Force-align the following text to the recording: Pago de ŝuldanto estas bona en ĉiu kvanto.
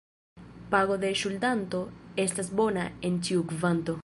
Pago 0.71 0.95
de 1.03 1.11
ŝuldanto 1.21 1.83
estas 2.27 2.53
bona 2.63 2.91
en 3.11 3.25
ĉiu 3.29 3.49
kvanto. 3.55 3.99